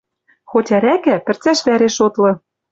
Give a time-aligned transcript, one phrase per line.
[0.49, 2.31] «Хоть ӓрӓкӓ, пӹрцӓш вӓреш шотлы...